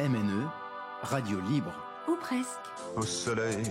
MNE, 0.00 0.48
radio 1.02 1.38
libre. 1.48 1.72
Ou 2.08 2.16
presque. 2.16 2.48
Au 2.96 3.02
soleil. 3.02 3.62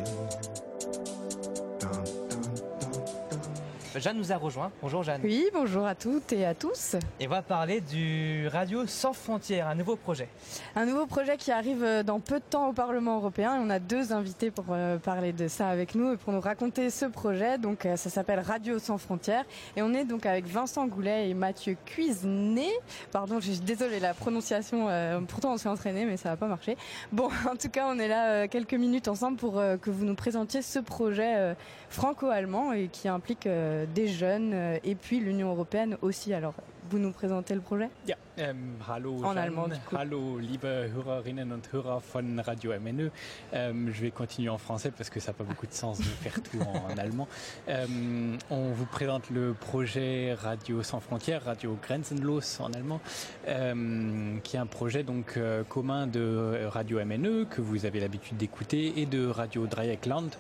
Jeanne 4.00 4.18
nous 4.18 4.32
a 4.32 4.38
rejoint. 4.38 4.72
Bonjour 4.82 5.04
Jeanne. 5.04 5.22
Oui, 5.24 5.46
bonjour 5.54 5.86
à 5.86 5.94
toutes 5.94 6.34
et 6.34 6.46
à 6.46 6.56
tous. 6.56 6.96
Et 7.20 7.28
on 7.28 7.30
va 7.30 7.42
parler 7.42 7.80
du 7.82 8.48
Radio 8.48 8.88
Sans 8.88 9.14
Frontières, 9.14 9.68
un 9.68 9.76
nouveau 9.76 9.96
projet. 9.96 10.28
Un 10.76 10.86
nouveau 10.86 11.06
projet 11.06 11.38
qui 11.38 11.52
arrive 11.52 11.84
euh, 11.84 12.04
dans 12.04 12.20
peu 12.20 12.40
de 12.40 12.44
temps 12.50 12.70
au 12.70 12.74
Parlement 12.74 13.18
européen. 13.18 13.60
on 13.62 13.70
a 13.70 13.80
deux 13.80 14.12
invités 14.12 14.52
pour 14.52 14.66
euh, 14.72 14.98
parler 14.98 15.32
de 15.32 15.48
ça 15.48 15.70
avec 15.70 15.96
nous 15.96 16.14
et 16.14 16.18
pour 16.18 16.34
nous 16.34 16.40
raconter 16.40 16.90
ce 16.90 17.06
projet. 17.06 17.58
Donc 17.58 17.86
euh, 17.86 17.96
ça 17.96 18.10
s'appelle 18.10 18.40
Radio 18.40 18.80
Sans 18.80 18.98
Frontières. 18.98 19.46
Et 19.76 19.82
on 19.82 19.94
est 19.94 20.06
donc 20.06 20.26
avec 20.26 20.48
Vincent 20.48 20.88
Goulet 20.88 21.30
et 21.30 21.34
Mathieu 21.34 21.78
Cuisenet. 21.86 22.74
Pardon, 23.12 23.40
je 23.40 23.52
suis 23.52 23.60
désolée, 23.60 24.00
la 24.00 24.14
prononciation, 24.14 24.88
pourtant 25.28 25.54
on 25.54 25.58
s'est 25.58 25.70
entraîné 25.70 26.06
mais 26.06 26.18
ça 26.18 26.30
n'a 26.30 26.38
pas 26.38 26.48
marché. 26.48 26.78
Bon, 27.12 27.30
en 27.52 27.56
tout 27.56 27.70
cas, 27.70 27.88
on 27.88 28.00
est 28.00 28.08
là 28.08 28.48
quelques 28.48 28.74
minutes 28.74 29.08
ensemble 29.08 29.38
pour 29.38 29.54
que 29.54 29.90
vous 29.90 30.06
nous 30.06 30.16
présentiez 30.16 30.62
ce 30.62 30.80
projet 30.80 31.56
franco-allemand 31.90 32.74
et 32.74 32.88
qui 32.88 33.08
implique 33.08 33.48
des 33.86 34.08
jeunes 34.08 34.52
euh, 34.54 34.78
et 34.84 34.96
puis 34.96 35.20
l'Union 35.20 35.50
européenne 35.50 35.98
aussi. 36.02 36.34
Alors, 36.34 36.54
vous 36.90 37.00
nous 37.00 37.12
présentez 37.12 37.56
le 37.56 37.62
projet? 37.62 37.90
Ja, 38.08 38.16
ähm, 38.38 38.76
hallo 38.88 39.24
en 39.24 39.38
allemand. 39.38 39.70
Hallo 39.92 40.38
liebe 40.38 40.90
Hörerinnen 40.94 41.52
und 41.52 41.72
Hörer 41.72 42.02
von 42.02 42.42
Radio 42.46 42.72
MNE. 42.80 43.10
Ähm, 43.54 43.92
je 43.94 44.02
vais 44.02 44.12
continuer 44.12 44.50
en 44.50 44.58
français 44.58 44.92
parce 44.96 45.10
que 45.10 45.20
ça 45.20 45.32
n'a 45.32 45.38
pas 45.38 45.44
beaucoup 45.44 45.66
de 45.66 45.74
sens 45.74 46.00
de 46.00 46.04
faire 46.04 46.42
tout 46.42 46.60
en, 46.62 46.98
allemand. 46.98 47.28
Ähm, 47.68 48.38
on 48.50 48.72
vous 48.72 48.86
présente 48.86 49.30
le 49.30 49.54
projet 49.54 50.34
Radio 50.34 50.84
sans 50.84 51.00
frontières, 51.00 51.44
Radio 51.46 51.78
Grenzenlos 51.82 52.62
en 52.62 52.72
allemand, 52.74 53.00
ähm, 53.48 54.40
qui 54.44 54.58
est 54.58 54.60
un 54.60 54.66
projet 54.66 55.04
donc 55.04 55.38
euh, 55.38 55.64
commun 55.64 56.08
de 56.08 56.68
Radio 56.68 57.04
MNE 57.04 57.46
que 57.50 57.62
vous 57.62 57.86
avez 57.86 58.00
l'habitude 58.00 58.38
d'écouter 58.38 58.94
et 58.98 59.06
de 59.06 59.26
Radio 59.26 59.68
Dreieckland, 59.68 60.32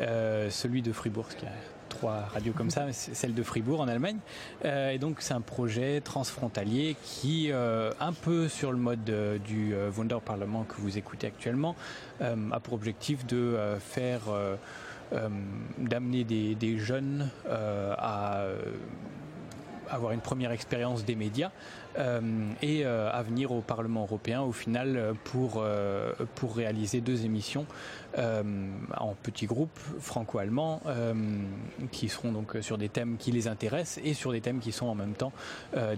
euh, 0.00 0.50
celui 0.50 0.82
de 0.82 0.92
Fribourg, 0.92 1.28
qui 1.28 1.46
a 1.46 1.52
trois 1.92 2.24
radios 2.32 2.54
comme 2.54 2.70
ça, 2.70 2.86
celle 2.92 3.34
de 3.34 3.42
Fribourg 3.42 3.80
en 3.80 3.88
Allemagne. 3.88 4.16
Euh, 4.64 4.90
et 4.90 4.98
donc 4.98 5.16
c'est 5.20 5.34
un 5.34 5.42
projet 5.42 6.00
transfrontalier 6.00 6.96
qui, 7.04 7.52
euh, 7.52 7.92
un 8.00 8.12
peu 8.12 8.48
sur 8.48 8.72
le 8.72 8.78
mode 8.78 9.08
euh, 9.10 9.38
du 9.38 9.74
Wunder 9.96 10.18
Parlement 10.24 10.64
que 10.64 10.74
vous 10.78 10.96
écoutez 10.98 11.26
actuellement, 11.26 11.76
a 12.20 12.60
pour 12.60 12.74
objectif 12.74 13.26
de 13.26 13.56
faire 13.80 14.22
d'amener 15.78 16.24
des, 16.24 16.78
jeunes 16.78 17.28
à 17.48 18.46
avoir 19.92 20.12
une 20.12 20.20
première 20.20 20.50
expérience 20.50 21.04
des 21.04 21.14
médias 21.14 21.50
euh, 21.98 22.20
et 22.62 22.84
euh, 22.84 23.10
à 23.12 23.22
venir 23.22 23.52
au 23.52 23.60
Parlement 23.60 24.02
européen 24.02 24.40
au 24.40 24.52
final 24.52 24.96
euh, 24.96 25.12
pour, 25.24 25.64
pour 26.34 26.56
réaliser 26.56 27.00
deux 27.00 27.24
émissions 27.24 27.66
en 28.16 29.14
petits 29.22 29.46
groupes 29.46 29.78
franco-allemands 30.00 30.82
qui 31.90 32.10
seront 32.10 32.30
donc 32.30 32.58
sur 32.60 32.76
des 32.76 32.90
thèmes 32.90 33.16
qui 33.18 33.32
les 33.32 33.48
intéressent 33.48 34.04
et 34.04 34.12
sur 34.12 34.32
des 34.32 34.42
thèmes 34.42 34.60
qui 34.60 34.70
sont 34.70 34.86
en 34.86 34.94
même 34.94 35.14
temps 35.14 35.32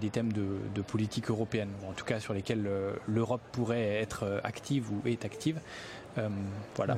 des 0.01 0.11
thèmes 0.11 0.33
de, 0.33 0.47
de 0.73 0.83
politique 0.83 1.29
européenne, 1.29 1.71
en 1.89 1.93
tout 1.93 2.05
cas 2.05 2.21
sur 2.21 2.33
lesquels 2.33 2.65
l'Europe 3.09 3.41
pourrait 3.51 3.97
être 3.97 4.41
active 4.45 4.93
ou 4.93 5.09
est 5.09 5.25
active. 5.25 5.59
Euh, 6.19 6.29
voilà. 6.77 6.97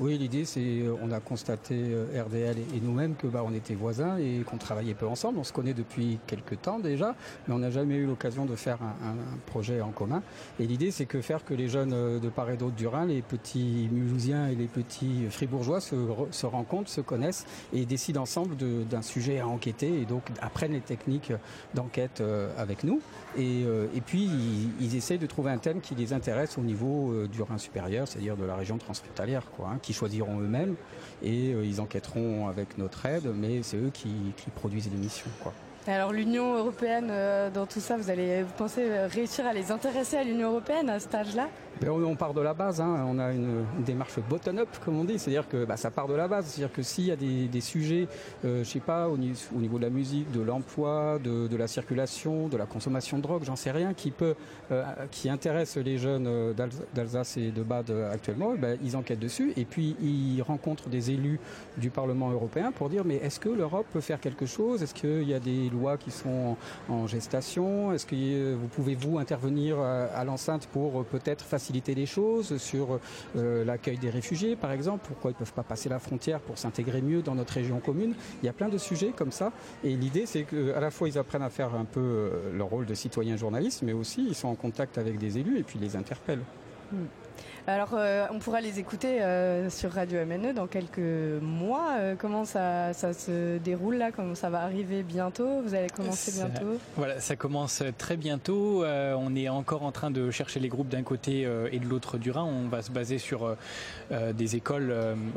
oui, 0.00 0.18
l'idée 0.18 0.44
c'est, 0.44 0.60
euh, 0.60 0.96
on 1.02 1.12
a 1.12 1.20
constaté 1.20 1.74
euh, 1.76 2.22
RDL 2.24 2.56
et, 2.58 2.80
nous-mêmes 2.82 3.14
que 3.14 3.28
bah, 3.28 3.44
on 3.46 3.54
était 3.54 3.74
voisins 3.74 4.16
et 4.18 4.42
qu'on 4.44 4.56
travaillait 4.56 4.94
peu 4.94 5.06
ensemble. 5.06 5.38
On 5.38 5.44
se 5.44 5.52
connaît 5.52 5.74
depuis 5.74 6.18
quelques 6.26 6.60
temps 6.60 6.80
déjà, 6.80 7.14
mais 7.46 7.54
on 7.54 7.58
n'a 7.58 7.70
jamais 7.70 7.96
eu 7.96 8.06
l'occasion 8.06 8.46
de 8.46 8.56
faire 8.56 8.78
un, 8.82 9.16
projet 9.46 9.80
en 9.80 9.90
commun. 9.90 10.22
Et 10.58 10.66
l'idée 10.66 10.90
c'est 10.90 11.06
que 11.06 11.20
faire 11.20 11.44
que 11.44 11.54
les 11.54 11.68
jeunes 11.68 12.20
de 12.20 12.28
part 12.28 12.50
et 12.50 12.56
d'autre 12.56 12.74
du 12.74 12.86
Rhin, 12.86 13.06
les 13.06 13.22
petits 13.22 13.88
Mulhousiens 13.92 14.48
et 14.48 14.54
les 14.54 14.66
petits 14.66 15.26
Fribourgeois 15.30 15.80
se, 15.80 15.94
se 16.30 16.46
rencontrent, 16.46 16.90
se 16.90 17.00
connaissent 17.00 17.46
et 17.72 17.84
décident 17.86 18.22
ensemble 18.22 18.56
d'un 18.56 19.02
sujet 19.02 19.38
à 19.38 19.46
enquêter 19.46 20.00
et 20.00 20.04
donc 20.04 20.22
apprennent 20.40 20.72
les 20.72 20.80
techniques 20.80 21.32
d'enquête 21.74 22.22
avec 22.56 22.84
nous. 22.84 23.00
Et, 23.36 23.62
et 23.62 24.00
puis 24.04 24.24
ils, 24.24 24.70
ils, 24.80 24.96
essayent 24.96 25.18
de 25.18 25.26
trouver 25.26 25.50
un 25.50 25.58
thème 25.58 25.80
qui 25.80 25.94
les 25.94 26.12
intéresse 26.12 26.58
au 26.58 26.62
niveau 26.62 27.26
du 27.26 27.42
Rhin 27.42 27.58
supérieur, 27.58 28.08
c'est-à-dire 28.08 28.36
de 28.36 28.44
la 28.48 28.56
région 28.56 28.78
transfrontalière, 28.78 29.44
quoi, 29.56 29.68
hein, 29.68 29.78
qui 29.80 29.92
choisiront 29.92 30.40
eux-mêmes 30.40 30.74
et 31.22 31.52
euh, 31.52 31.64
ils 31.64 31.80
enquêteront 31.80 32.48
avec 32.48 32.78
notre 32.78 33.06
aide, 33.06 33.30
mais 33.34 33.62
c'est 33.62 33.76
eux 33.76 33.90
qui, 33.92 34.10
qui 34.36 34.50
produisent 34.50 34.90
l'émission, 34.90 35.30
quoi. 35.42 35.52
Alors 35.88 36.12
l'Union 36.12 36.54
européenne, 36.54 37.08
euh, 37.10 37.48
dans 37.48 37.64
tout 37.64 37.80
ça, 37.80 37.96
vous 37.96 38.10
allez 38.10 38.42
vous 38.42 38.52
pensez 38.58 38.82
euh, 38.82 39.08
réussir 39.10 39.46
à 39.46 39.54
les 39.54 39.72
intéresser 39.72 40.18
à 40.18 40.22
l'Union 40.22 40.50
européenne 40.50 40.90
à 40.90 41.00
ce 41.00 41.08
âge-là 41.16 41.48
ben, 41.80 41.90
on, 41.90 42.16
part 42.16 42.34
de 42.34 42.40
la 42.40 42.54
base, 42.54 42.80
hein. 42.80 43.04
on 43.06 43.20
a 43.20 43.30
une, 43.32 43.64
démarche 43.86 44.18
bottom-up 44.28 44.68
comme 44.84 44.98
on 44.98 45.04
dit, 45.04 45.18
c'est-à-dire 45.18 45.48
que 45.48 45.64
bah, 45.64 45.76
ça 45.76 45.90
part 45.92 46.08
de 46.08 46.14
la 46.14 46.26
base, 46.26 46.46
c'est-à-dire 46.46 46.74
que 46.74 46.82
s'il 46.82 47.04
y 47.04 47.12
a 47.12 47.16
des, 47.16 47.60
sujets, 47.60 48.08
euh, 48.44 48.64
je 48.64 48.68
sais 48.68 48.80
pas, 48.80 49.08
au, 49.08 49.16
niveau 49.16 49.78
de 49.78 49.82
la 49.82 49.90
musique, 49.90 50.30
de 50.32 50.40
l'emploi, 50.40 51.18
de, 51.22 51.56
la 51.56 51.68
circulation, 51.68 52.48
de 52.48 52.56
la 52.56 52.66
consommation 52.66 53.18
de 53.18 53.22
drogue, 53.22 53.44
j'en 53.44 53.54
sais 53.54 53.70
rien, 53.70 53.94
qui 53.94 54.10
peut, 54.10 54.34
euh, 54.72 54.82
qui 55.12 55.28
intéresse 55.28 55.76
les 55.76 55.98
jeunes 55.98 56.54
d'Alsace 56.94 57.36
et 57.36 57.50
de 57.50 57.62
Bade 57.62 57.92
actuellement, 58.12 58.54
ben, 58.58 58.76
ils 58.82 58.96
enquêtent 58.96 59.20
dessus. 59.20 59.52
Et 59.56 59.64
puis 59.64 59.96
ils 60.00 60.42
rencontrent 60.42 60.88
des 60.88 61.12
élus 61.12 61.38
du 61.76 61.90
Parlement 61.90 62.30
européen 62.30 62.72
pour 62.72 62.88
dire 62.88 63.04
mais 63.04 63.16
est-ce 63.16 63.38
que 63.38 63.48
l'Europe 63.48 63.86
peut 63.92 64.00
faire 64.00 64.20
quelque 64.20 64.46
chose? 64.46 64.82
Est-ce 64.82 64.94
qu'il 64.94 65.28
y 65.28 65.34
a 65.34 65.40
des 65.40 65.70
qui 65.98 66.10
sont 66.10 66.56
en, 66.88 67.06
gestation. 67.06 67.92
Est-ce 67.92 68.06
que 68.06 68.54
vous 68.54 68.66
pouvez 68.68 68.94
vous 68.94 69.18
intervenir 69.18 69.78
à, 69.78 70.24
l'enceinte 70.24 70.66
pour 70.66 71.04
peut-être 71.04 71.44
faciliter 71.44 71.94
les 71.94 72.06
choses 72.06 72.58
sur 72.58 72.98
euh, 73.36 73.64
l'accueil 73.64 73.98
des 73.98 74.10
réfugiés 74.10 74.56
par 74.56 74.72
exemple? 74.72 75.04
Pourquoi 75.06 75.30
ils 75.30 75.34
ne 75.34 75.38
peuvent 75.38 75.52
pas 75.52 75.62
passer 75.62 75.88
la 75.88 75.98
frontière 75.98 76.40
pour 76.40 76.58
s'intégrer 76.58 77.00
mieux 77.00 77.22
dans 77.22 77.34
notre 77.34 77.54
région 77.54 77.80
commune? 77.80 78.14
Il 78.42 78.46
y 78.46 78.48
a 78.48 78.52
plein 78.52 78.68
de 78.68 78.78
sujets 78.78 79.12
comme 79.16 79.32
ça. 79.32 79.52
Et 79.84 79.96
l'idée 79.96 80.26
c'est 80.26 80.42
qu'à 80.42 80.80
la 80.80 80.90
fois 80.90 81.08
ils 81.08 81.18
apprennent 81.18 81.42
à 81.42 81.50
faire 81.50 81.74
un 81.74 81.84
peu 81.84 82.00
euh, 82.00 82.56
leur 82.56 82.68
rôle 82.68 82.86
de 82.86 82.94
citoyen 82.94 83.36
journaliste 83.36 83.82
mais 83.82 83.92
aussi 83.92 84.26
ils 84.28 84.34
sont 84.34 84.48
en 84.48 84.54
contact 84.54 84.98
avec 84.98 85.18
des 85.18 85.38
élus 85.38 85.58
et 85.58 85.62
puis 85.62 85.78
les 85.78 85.96
interpellent. 85.96 86.44
Hmm. 86.92 87.06
Alors, 87.68 87.90
euh, 87.92 88.24
on 88.30 88.38
pourra 88.38 88.62
les 88.62 88.78
écouter 88.78 89.20
euh, 89.20 89.68
sur 89.68 89.92
Radio 89.92 90.24
MNE 90.24 90.54
dans 90.54 90.66
quelques 90.66 91.42
mois. 91.42 91.96
Euh, 91.98 92.14
comment 92.18 92.46
ça, 92.46 92.94
ça, 92.94 93.12
se 93.12 93.58
déroule 93.58 93.96
là? 93.96 94.10
Comment 94.10 94.34
ça 94.34 94.48
va 94.48 94.62
arriver 94.62 95.02
bientôt? 95.02 95.60
Vous 95.62 95.74
allez 95.74 95.90
commencer 95.90 96.32
bientôt? 96.32 96.78
Voilà, 96.96 97.20
ça 97.20 97.36
commence 97.36 97.82
très 97.98 98.16
bientôt. 98.16 98.84
on 98.86 99.36
est 99.36 99.50
encore 99.50 99.82
en 99.82 99.92
train 99.92 100.10
de 100.10 100.30
chercher 100.30 100.60
les 100.60 100.68
groupes 100.68 100.88
d'un 100.88 101.02
côté 101.02 101.46
et 101.70 101.78
de 101.78 101.84
l'autre 101.84 102.16
du 102.16 102.30
Rhin. 102.30 102.44
On 102.44 102.68
va 102.68 102.80
se 102.80 102.90
baser 102.90 103.18
sur 103.18 103.54
des 104.10 104.56
écoles. 104.56 104.94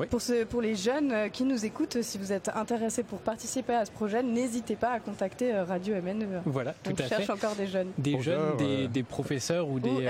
Pour, 0.09 0.21
ce, 0.21 0.45
pour 0.45 0.61
les 0.61 0.75
jeunes 0.75 1.29
qui 1.33 1.43
nous 1.43 1.65
écoutent, 1.65 2.01
si 2.01 2.17
vous 2.17 2.31
êtes 2.31 2.49
intéressés 2.55 3.03
pour 3.03 3.19
participer 3.19 3.73
à 3.73 3.83
ce 3.83 3.91
projet, 3.91 4.23
n'hésitez 4.23 4.77
pas 4.77 4.91
à 4.91 4.99
contacter 5.01 5.51
Radio 5.59 5.95
MNE. 5.95 6.43
Voilà, 6.45 6.73
tout 6.81 6.93
on 6.93 7.07
cherche 7.09 7.29
encore 7.29 7.55
des 7.55 7.67
jeunes. 7.67 7.91
Des 7.97 8.21
jeunes, 8.21 8.55
des, 8.57 8.87
des, 8.87 9.03
professeurs 9.03 9.67
ou 9.67 9.81
des, 9.81 10.07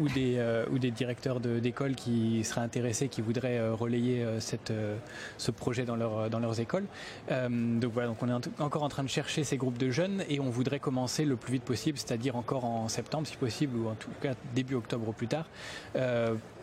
ou, 0.00 0.08
des, 0.08 0.42
ou 0.72 0.79
des 0.80 0.90
directeurs 0.90 1.40
d'écoles 1.40 1.94
qui 1.94 2.42
seraient 2.44 2.60
intéressés, 2.60 3.08
qui 3.08 3.22
voudraient 3.22 3.58
euh, 3.58 3.74
relayer 3.74 4.22
euh, 4.22 4.40
cette, 4.40 4.70
euh, 4.70 4.96
ce 5.38 5.50
projet 5.50 5.84
dans, 5.84 5.96
leur, 5.96 6.30
dans 6.30 6.40
leurs 6.40 6.60
écoles. 6.60 6.86
donc 7.28 7.92
voilà, 7.92 8.08
donc 8.08 8.22
on 8.22 8.28
est 8.28 8.60
encore 8.60 8.82
en 8.82 8.88
train 8.88 9.04
de 9.04 9.08
chercher 9.08 9.44
ces 9.44 9.56
groupes 9.56 9.78
de 9.78 9.90
jeunes 9.90 10.24
et 10.28 10.40
on 10.40 10.50
voudrait 10.50 10.80
commencer 10.80 11.24
le 11.24 11.36
plus 11.36 11.52
vite 11.52 11.62
possible, 11.64 11.98
c'est-à-dire 11.98 12.36
encore 12.36 12.64
en 12.64 12.88
septembre 12.88 13.26
si 13.26 13.36
possible, 13.36 13.76
ou 13.76 13.88
en 13.88 13.94
tout 13.94 14.10
cas 14.20 14.34
début 14.54 14.74
octobre 14.74 15.08
au 15.08 15.12
plus 15.12 15.28
tard, 15.28 15.46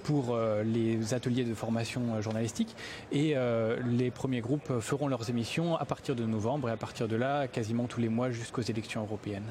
pour 0.07 0.33
euh, 0.33 0.63
les 0.63 1.13
ateliers 1.13 1.43
de 1.43 1.53
formation 1.53 2.01
euh, 2.13 2.21
journalistique. 2.21 2.73
Et 3.11 3.33
euh, 3.35 3.75
les 3.85 4.09
premiers 4.09 4.39
groupes 4.39 4.79
feront 4.79 5.09
leurs 5.09 5.29
émissions 5.29 5.75
à 5.75 5.83
partir 5.83 6.15
de 6.15 6.23
novembre 6.23 6.69
et 6.69 6.71
à 6.71 6.77
partir 6.77 7.09
de 7.09 7.17
là, 7.17 7.49
quasiment 7.49 7.87
tous 7.87 7.99
les 7.99 8.07
mois 8.07 8.31
jusqu'aux 8.31 8.61
élections 8.61 9.01
européennes. 9.01 9.43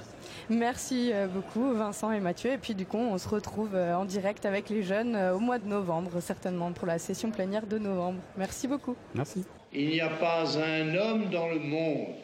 Merci 0.48 1.12
beaucoup 1.34 1.74
Vincent 1.74 2.10
et 2.10 2.20
Mathieu. 2.20 2.52
Et 2.52 2.58
puis 2.58 2.74
du 2.74 2.86
coup, 2.86 2.96
on 2.96 3.18
se 3.18 3.28
retrouve 3.28 3.76
en 3.76 4.06
direct 4.06 4.46
avec 4.46 4.70
les 4.70 4.82
jeunes 4.82 5.14
au 5.34 5.40
mois 5.40 5.58
de 5.58 5.66
novembre, 5.66 6.20
certainement 6.20 6.72
pour 6.72 6.86
la 6.86 6.98
session 6.98 7.30
plénière 7.30 7.66
de 7.66 7.76
novembre. 7.76 8.20
Merci 8.38 8.66
beaucoup. 8.66 8.96
Merci. 9.14 9.44
Il 9.74 9.88
n'y 9.88 10.00
a 10.00 10.08
pas 10.08 10.58
un 10.58 10.94
homme 10.94 11.28
dans 11.28 11.48
le 11.48 11.58
monde 11.58 12.14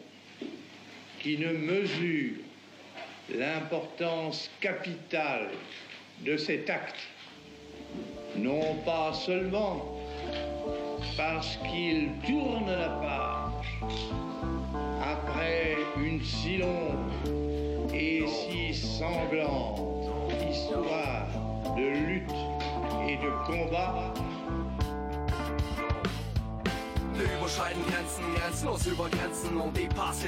qui 1.19 1.37
ne 1.37 1.53
mesure 1.53 2.37
l'importance 3.37 4.49
capitale 4.59 5.49
de 6.25 6.35
cet 6.35 6.69
acte 6.69 6.95
non 8.35 8.75
pas 8.85 9.13
seulement 9.13 9.85
parce 11.17 11.57
qu'il 11.69 12.11
tourne 12.25 12.67
la 12.67 12.89
page 12.89 13.89
après 15.01 15.75
une 15.97 16.21
si 16.21 16.57
longue 16.57 17.93
et 17.93 18.25
si 18.27 18.73
sanglante 18.73 19.81
histoire 20.49 21.27
de 21.75 21.83
lutte 21.83 22.31
et 23.07 23.17
de 23.17 23.29
combat. 23.45 24.13
Wir 27.23 27.37
überschreiten 27.37 27.81
Grenzen, 27.85 28.35
grenzenlos 28.35 28.85
über 28.85 29.09
Grenzen 29.09 29.55
und 29.55 29.77
die 29.77 29.87
passe 29.87 30.27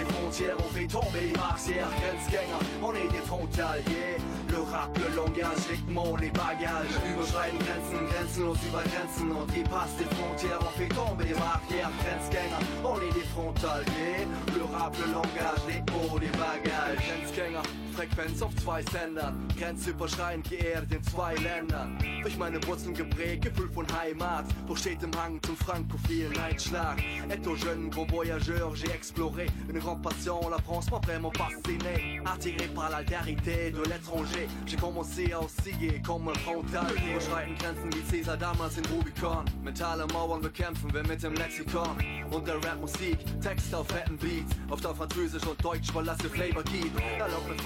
fait 0.73 0.87
tomber 0.87 1.19
les 1.19 1.33
martières, 1.33 1.91
Grenzgänger, 1.99 2.59
on 2.81 2.95
est 2.95 3.11
des 3.11 3.25
frontaliers. 3.27 4.17
Le 4.49 4.61
rap, 4.71 4.97
le 4.97 5.15
langage, 5.15 5.83
mots, 5.89 6.15
les 6.17 6.31
bagages. 6.31 6.87
Überschreiten 7.11 7.59
Grenzen, 7.59 8.07
grenzenlos 8.07 8.57
über 8.67 8.83
Grenzen 8.83 9.31
und 9.31 9.49
die 9.53 9.63
passe 9.63 9.97
les 9.99 10.07
frontières. 10.15 10.59
On 10.61 10.71
fait 10.77 10.87
tomber 10.89 11.23
les 11.23 11.35
martières, 11.35 11.91
Grenzgänger, 12.03 12.61
on 12.83 12.99
est 13.01 13.13
des 13.13 13.27
frontaliers. 13.33 14.27
Le 14.55 14.63
rap, 14.63 14.95
le 14.97 15.11
langage, 15.11 15.83
mots, 15.91 16.17
les 16.19 16.31
bagages. 16.39 17.03
Grenzgänger, 17.07 17.63
Frequenz 17.95 18.41
auf 18.41 18.55
zwei 18.63 18.81
Sendern. 18.83 19.47
Grenzüberschreitend 19.57 20.49
geehrt 20.49 20.91
in 20.91 21.03
zwei 21.03 21.35
Ländern. 21.35 21.97
Durch 22.21 22.37
meine 22.37 22.65
Wurzeln 22.65 22.93
geprägt, 22.93 23.43
Gefühl 23.43 23.69
von 23.69 23.85
Heimat. 23.97 24.45
Doch 24.67 24.77
steht 24.77 25.01
im 25.03 25.11
Hang 25.15 25.41
zum 25.43 25.57
francophilen 25.57 26.37
Einschlag. 26.37 26.84
Être 27.29 27.55
jeune 27.55 27.89
gros 27.89 28.05
voyageur, 28.05 28.75
j'ai 28.75 28.91
exploré 28.91 29.47
une 29.69 29.79
grande 29.79 30.01
passion. 30.01 30.39
La 30.49 30.59
France 30.59 30.91
m'a 30.91 30.99
vraiment 30.99 31.31
fasciné. 31.31 32.21
Attiré 32.25 32.67
par 32.67 32.89
l'altérité 32.89 33.71
de 33.71 33.81
l'étranger, 33.83 34.47
j'ai 34.65 34.77
commencé 34.77 35.31
à 35.33 35.41
osciller 35.41 36.01
comme 36.05 36.27
un 36.29 36.33
frontal. 36.35 36.85
Überschreiten 37.09 37.55
Grenzen 37.55 37.89
wie 37.93 38.01
Caesar 38.11 38.37
damals 38.37 38.77
in 38.77 38.83
Rubicon. 38.93 39.45
Mentale 39.63 40.05
Mauern 40.13 40.41
bekämpfen 40.41 40.93
wir 40.93 41.03
mit 41.03 41.23
dem 41.23 41.33
Lexikon. 41.33 41.97
Und 42.31 42.47
der 42.47 42.55
Rap-Musik, 42.55 43.17
Text 43.41 43.73
auf 43.73 43.87
fetten 43.87 44.17
Beats. 44.17 44.53
Auf 44.69 44.81
der 44.81 44.93
Französisch 44.93 45.45
und 45.45 45.63
Deutsch, 45.63 45.93
weil 45.93 46.05
das 46.05 46.21
Flavor 46.21 46.63
gibt. 46.63 46.95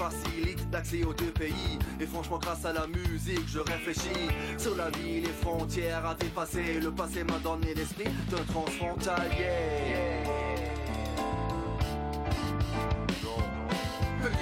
Facilite 0.00 0.66
l'accès 0.72 1.04
aux 1.04 1.12
deux 1.12 1.32
pays. 1.32 1.78
Et 2.00 2.06
franchement, 2.06 2.38
grâce 2.38 2.64
à 2.64 2.72
la 2.72 2.86
musique, 2.86 3.46
je 3.46 3.58
réfléchis 3.58 4.28
sur 4.56 4.74
la 4.76 4.88
vie, 4.90 5.20
les 5.20 5.36
frontières 5.42 6.06
à 6.06 6.14
dépasser. 6.14 6.80
Le 6.80 6.90
passé 6.90 7.22
m'a 7.24 7.38
donné 7.38 7.74
l'esprit 7.74 8.10
d'un 8.30 8.44
transfrontalier. 8.44 10.24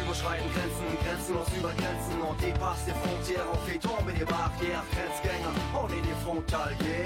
Überschreiten 0.03 0.49
Grenzen, 0.55 0.91
grenzenlos 1.05 1.49
über 1.57 1.73
Grenzen 1.77 2.21
und 2.29 2.37
dépassent 2.41 2.87
les 2.87 2.95
frontières, 2.95 3.47
on 3.53 3.59
fait 3.67 3.79
tomber 3.79 4.13
les 4.19 4.25
barrières, 4.25 4.83
Grenzgänger, 4.91 5.55
on 5.75 5.87
est 5.87 6.03
des 6.03 6.19
frontaliers. 6.25 6.98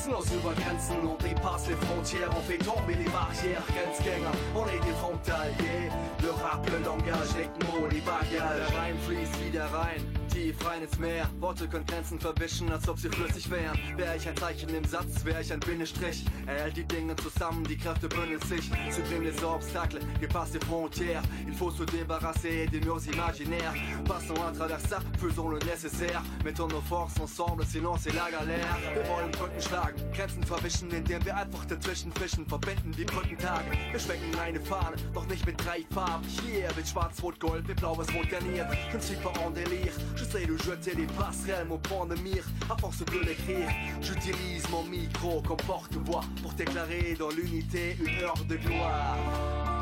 Grenzen, 0.00 0.12
grenzenlos 0.12 0.32
über 0.32 0.54
Grenzen 0.54 1.00
und 1.06 1.22
dépassent 1.22 1.68
les 1.68 1.76
frontières, 1.76 2.30
on 2.36 2.40
fait 2.42 2.58
tomber 2.58 2.94
les 2.94 3.10
barrières, 3.10 3.62
Grenzgänger, 3.66 4.30
on 4.54 4.66
est 4.66 4.84
des 4.84 4.94
frontaliers. 4.94 5.90
Le 6.22 6.30
rap, 6.30 6.66
le 6.70 6.78
langage, 6.84 7.36
les 7.36 7.48
mots, 7.66 7.86
les. 7.88 8.00
Der 8.00 8.78
Rhein 8.78 8.96
fließt 9.06 9.44
wieder 9.44 9.66
rein. 9.66 10.19
Tief 10.40 10.56
rein 10.64 10.80
ins 10.82 10.98
Meer, 10.98 11.28
Worte 11.38 11.68
können 11.68 11.84
Grenzen 11.84 12.18
verwischen, 12.18 12.72
als 12.72 12.88
ob 12.88 12.98
sie 12.98 13.10
flüssig 13.10 13.50
wären. 13.50 13.78
Wäre 13.96 14.16
ich 14.16 14.26
ein 14.26 14.34
Zeichen 14.38 14.70
im 14.70 14.84
Satz, 14.84 15.22
wäre 15.22 15.42
ich 15.42 15.52
ein 15.52 15.60
Bindestrich. 15.60 16.24
Er 16.46 16.62
hält 16.62 16.78
die 16.78 16.84
Dinge 16.84 17.14
zusammen, 17.16 17.62
die 17.64 17.76
Kräfte 17.76 18.08
bündeln 18.08 18.40
sich. 18.48 18.70
Supprime 18.90 19.24
les 19.24 19.44
obstacles, 19.44 20.00
dépasse 20.18 20.58
frontières. 20.60 21.22
Il 21.46 21.52
faut 21.52 21.70
se 21.70 21.84
débarrasser 21.84 22.66
des 22.68 22.80
murs 22.80 23.06
imaginaires. 23.06 23.74
Passons 24.06 24.42
à 24.42 24.50
travers 24.50 24.80
ça, 24.80 25.00
faisons 25.18 25.48
le 25.50 25.58
nécessaire. 25.58 26.22
Mettons 26.42 26.68
nos 26.68 26.80
forces 26.88 27.20
ensemble, 27.20 27.66
sinon 27.66 27.98
c'est 27.98 28.14
la 28.14 28.30
galère. 28.30 28.78
Wir 28.94 29.06
wollen 29.10 29.30
Brücken 29.32 29.60
schlagen, 29.60 30.00
Grenzen 30.14 30.42
verwischen, 30.42 30.90
indem 30.90 31.22
wir 31.22 31.36
einfach 31.36 31.66
dazwischen 31.66 32.12
fischen, 32.12 32.46
verbinden 32.46 32.92
die 32.92 33.04
Brückentage. 33.04 33.72
Wir 33.90 34.00
schwenken 34.00 34.38
eine 34.38 34.60
Fahne, 34.60 34.96
doch 35.12 35.26
nicht 35.26 35.44
mit 35.44 35.62
drei 35.62 35.84
Farben. 35.92 36.26
Hier 36.26 36.74
wird 36.74 36.88
schwarz, 36.88 37.22
rot, 37.22 37.38
gold, 37.40 37.68
mit 37.68 37.76
blaues 37.76 38.08
Rot 38.14 38.30
garniert. 38.30 38.70
Principe 38.90 39.28
en 39.44 39.50
délire, 39.52 39.92
j'essaie 40.30 40.46
de 40.46 40.56
jeter 40.56 40.94
les 40.94 41.06
passerelles, 41.06 41.66
mon 41.66 41.78
point 41.78 42.06
de 42.06 42.14
mire. 42.20 42.44
À 42.70 42.76
force 42.76 43.04
de 43.04 43.18
l'écrire, 43.26 43.68
j'utilise 44.00 44.68
mon 44.70 44.84
micro 44.84 45.42
comme 45.42 45.56
porte-voix 45.56 46.22
pour 46.42 46.52
déclarer 46.52 47.16
dans 47.18 47.30
l'unité 47.30 47.96
une 48.00 48.22
heure 48.22 48.44
de 48.48 48.56
gloire. 48.56 49.79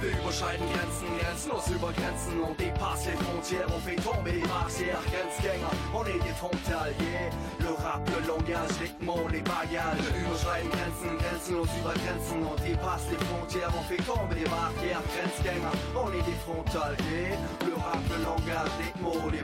Wir 0.00 0.14
überschreiten 0.14 0.64
Grenzen, 0.70 1.08
grenzenlos 1.18 1.66
über 1.74 1.92
Grenzen 1.92 2.38
und 2.40 2.54
dépassent 2.60 3.06
les 3.06 3.18
frontières, 3.18 3.66
on 3.74 3.80
fait 3.80 3.96
tomber 3.96 4.30
les 4.30 4.46
barrières, 4.46 5.02
Grenzgänger, 5.10 5.74
on 5.92 6.04
est 6.06 6.22
des 6.22 6.36
frontaliers. 6.38 7.30
Le 7.58 7.74
rap, 7.82 8.06
le 8.06 8.20
langage, 8.28 8.78
les 8.78 9.04
mots, 9.04 9.26
les. 9.32 9.42
Wir 9.42 10.22
überschreiten 10.22 10.70
Grenzen, 10.70 11.18
grenzenlos 11.18 11.68
über 11.80 11.94
Grenzen 11.98 12.46
und 12.46 12.58
dépassent 12.62 13.10
les 13.10 13.18
frontières, 13.26 13.72
on 13.74 13.84
fait 13.90 14.02
tomber 14.06 14.34
les 14.38 14.46
barrières, 14.46 15.02
Grenzgänger, 15.10 15.74
on 15.98 16.12
est 16.14 16.26
des 16.30 16.38
frontaliers. 16.46 17.34
Le 17.66 17.74
rap, 17.74 17.98
le 18.06 18.22
langage, 18.22 18.74
les 18.78 19.02
mots, 19.02 19.30
les. 19.30 19.42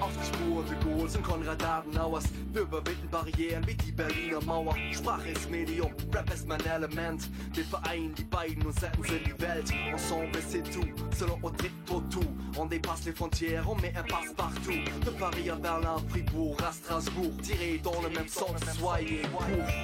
Auf 0.00 0.12
die 0.16 0.26
Spur 0.26 0.62
de 0.64 0.74
Gaulle 0.84 1.08
sind 1.08 1.24
Konrad 1.24 1.62
Adenauers. 1.64 2.24
Wir 2.52 2.62
überwinden 2.62 3.08
Barrieren 3.10 3.66
wie 3.66 3.74
die 3.74 3.92
Berliner 3.92 4.40
Mauer. 4.42 4.74
Sprache 4.92 5.28
ist 5.28 5.50
Medium, 5.50 5.92
Rap 6.12 6.32
ist 6.32 6.46
mein 6.46 6.64
Element. 6.64 7.28
Wir 7.54 7.64
vereinen 7.64 8.14
die 8.14 8.24
beiden 8.24 8.64
und 8.64 8.78
setzen 8.78 9.02
sie 9.02 9.16
in 9.16 9.24
die 9.24 9.40
Welt. 9.40 9.47
Ensemble 9.94 10.38
c'est 10.46 10.62
tout, 10.62 10.86
selon 11.16 11.38
au 11.42 11.50
tout. 11.50 12.20
On 12.56 12.66
dépasse 12.66 13.04
les 13.06 13.12
frontières, 13.12 13.64
on 13.68 13.74
met 13.76 13.92
un 13.96 14.02
passe 14.02 14.32
partout. 14.36 14.72
De 15.04 15.10
Paris 15.10 15.48
à 15.48 15.54
Berlin, 15.56 15.96
Fribourg, 16.08 16.56
à 16.66 16.72
Strasbourg. 16.72 17.32
Tirez 17.42 17.80
dans 17.82 18.00
le 18.02 18.10
même 18.10 18.28
sens, 18.28 18.50
soyez. 18.78 19.22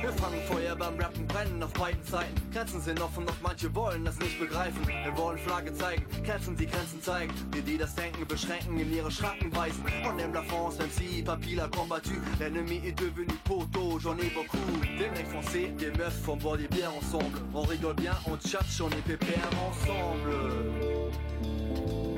Wir 0.02 0.12
fangen 0.12 0.40
Feuer 0.49 0.75
beim 0.76 0.99
Rappen, 0.99 1.26
brennen 1.26 1.62
auf 1.62 1.72
beiden 1.72 2.02
Seiten. 2.05 2.34
Grenzen 2.52 2.81
sind 2.81 3.00
offen, 3.00 3.25
doch 3.26 3.37
manche 3.43 3.75
wollen 3.75 4.05
das 4.05 4.19
nicht 4.19 4.38
begreifen. 4.38 4.87
Wir 4.87 5.16
wollen 5.16 5.38
Flagge 5.38 5.72
zeigen, 5.72 6.05
Grenzen 6.25 6.56
die 6.56 6.67
Grenzen 6.67 7.00
zeigen. 7.00 7.32
Wir, 7.52 7.62
die 7.62 7.78
das 7.78 7.94
Denken 7.94 8.26
beschränken, 8.26 8.78
in 8.78 8.93
ihre 8.93 9.10
Schranken 9.10 9.55
weisen. 9.56 9.82
On 10.05 10.19
aime 10.19 10.34
la 10.34 10.43
France, 10.43 10.78
même 10.78 10.90
si 10.90 11.22
papy 11.22 11.55
l'a 11.55 11.69
combattu. 11.69 12.20
L'ennemi 12.38 12.82
est 12.84 12.99
devenu 12.99 13.32
poteau, 13.44 13.99
j'en 13.99 14.17
ai 14.19 14.31
beaucoup. 14.34 14.58
Des 14.99 15.08
mecs 15.10 15.28
français, 15.28 15.72
des 15.78 15.90
meufs 15.93 16.20
font 16.22 16.37
boire 16.37 16.58
des 16.58 16.69
bières 16.69 16.94
ensemble. 16.94 17.38
On 17.55 17.62
rigole 17.62 17.94
bien, 17.94 18.14
on 18.26 18.37
tchatche, 18.37 18.81
on 18.81 18.90
est 18.90 19.02
pépère 19.02 19.54
ensemble. 19.59 21.11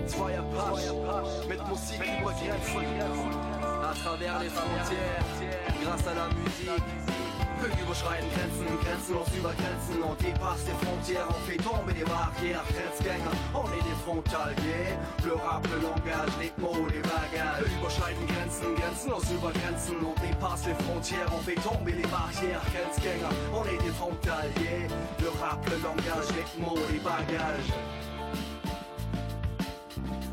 Zweier 0.06 0.44
Pasch, 0.54 1.48
mit 1.48 1.68
Musik 1.68 2.00
über 2.00 2.32
Grenzen, 2.32 2.86
à 3.82 3.94
travers 3.94 4.38
les 4.40 4.50
frontières, 4.50 5.24
grâce 5.82 6.06
à 6.06 6.14
la 6.14 6.28
musique. 6.28 7.45
Wir 7.58 7.72
überschreiten 7.82 8.28
Grenzen, 8.34 8.66
grenzenlos 8.84 9.28
über 9.36 9.52
Grenzen 9.54 10.02
und 10.02 10.20
dépassent 10.20 10.66
les 10.66 10.76
frontières, 10.84 11.26
on 11.28 11.40
fait 11.48 11.56
tomber 11.56 11.92
les 11.92 12.04
barrières, 12.04 12.62
Grenzgänger, 12.68 13.32
on 13.54 13.64
est 13.72 13.82
des 13.82 13.96
frontaliers. 14.04 14.92
Le 15.24 15.34
rap, 15.34 15.66
le 15.72 15.80
langage, 15.80 16.32
les 16.38 16.52
mots, 16.60 16.86
les 16.92 17.00
bagages. 17.00 17.64
Wir 17.64 17.78
überschreiten 17.80 18.26
Grenzen, 18.26 18.74
grenzenlos 18.76 19.30
über 19.30 19.52
Grenzen 19.52 19.96
und 20.04 20.20
dépassent 20.20 20.66
les 20.66 20.74
frontières, 20.84 21.32
on 21.32 21.40
fait 21.40 21.60
tomber 21.62 21.92
les 21.92 22.06
barrières, 22.06 22.60
Grenzgänger, 22.72 23.32
on 23.54 23.64
est 23.64 23.80
des 23.82 23.94
frontaliers. 23.96 24.86
Le 25.20 25.28
rap, 25.40 25.64
le 25.70 25.76
langage, 25.80 26.28
les 26.36 26.46
mots, 26.60 26.78
les 26.92 27.00
bagages. 27.00 27.72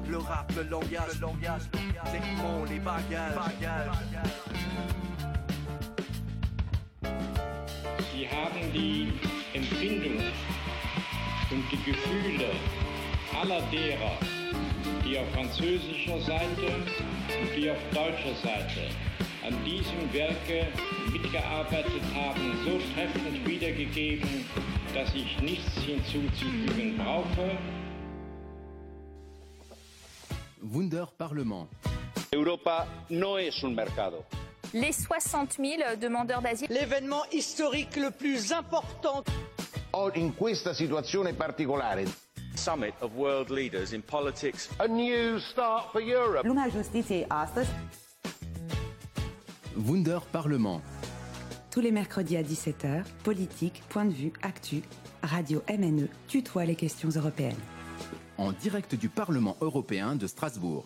Le 0.10 0.18
rap, 0.18 0.52
le 0.56 0.64
langage, 0.64 1.14
le 1.16 1.22
langage, 1.22 1.64
les 2.12 2.20
mots, 2.42 2.66
les 2.70 2.80
bagages. 2.80 3.34
Sie 8.16 8.30
haben 8.30 8.72
die 8.72 9.12
Empfindungen 9.54 10.32
und 11.50 11.64
die 11.72 11.92
Gefühle 11.92 12.52
aller 13.42 13.62
derer, 13.72 14.18
die 15.04 15.18
auf 15.18 15.28
französischer 15.32 16.20
Seite 16.22 16.68
und 17.42 17.58
die 17.58 17.72
auf 17.72 17.78
deutscher 17.92 18.36
Seite 18.44 18.82
an 19.44 19.56
diesem 19.66 20.14
Werke 20.14 20.68
mitgearbeitet 21.12 22.04
haben, 22.14 22.54
so 22.64 22.80
treffend 22.94 23.48
wiedergegeben, 23.48 24.46
dass 24.94 25.14
ich 25.16 25.40
nichts 25.42 25.74
hinzuzufügen 25.82 26.98
brauche. 26.98 27.58
Wunder 30.62 31.08
Parlement. 31.18 31.68
Europa 32.32 32.88
no 33.10 33.38
es 33.38 33.64
un 33.64 33.74
mercado. 33.74 34.24
Les 34.74 34.92
60 34.92 35.58
000 35.60 35.98
demandeurs 36.02 36.42
d'asile. 36.42 36.68
L'événement 36.72 37.24
historique 37.32 37.96
le 37.96 38.10
plus 38.10 38.52
important. 38.52 39.24
In 40.16 40.32
questa 40.36 40.74
situazione 40.74 41.34
particolare. 41.34 42.06
Summit 42.56 42.94
of 43.02 43.12
world 43.16 43.52
leaders 43.52 43.92
in 43.92 44.02
politics. 44.02 44.70
A 44.80 44.88
new 44.88 45.38
start 45.38 45.92
for 45.92 46.02
Europe. 46.02 46.48
Lumea 46.48 46.68
justiției 46.72 47.26
astăzi. 47.28 47.70
Wunder 49.88 50.22
Parlement. 50.32 50.82
Tous 51.70 51.84
les 51.84 51.92
mercredis 51.92 52.38
à 52.38 52.42
17h, 52.42 53.04
politique, 53.24 53.84
point 53.90 54.06
de 54.06 54.14
vue, 54.14 54.32
actu, 54.42 54.82
radio 55.22 55.62
MNE 55.70 56.10
tutoie 56.28 56.66
les 56.66 56.76
questions 56.76 57.12
européennes. 57.16 57.62
En 58.38 58.54
direct 58.60 58.96
du 58.96 59.10
Parlement 59.10 59.56
européen 59.62 60.16
de 60.16 60.26
Strasbourg. 60.26 60.86